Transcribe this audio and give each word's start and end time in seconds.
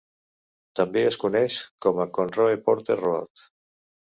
També 0.79 1.03
es 1.09 1.17
coneix 1.25 1.57
com 1.87 2.01
a 2.05 2.09
Conroe 2.17 2.59
Porter 2.71 2.99
Road. 3.05 3.49